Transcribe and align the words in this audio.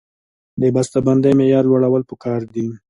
د 0.61 0.63
بسته 0.75 0.99
بندۍ 1.05 1.33
معیار 1.39 1.63
لوړول 1.71 2.03
پکار 2.11 2.41
دي 2.53 2.67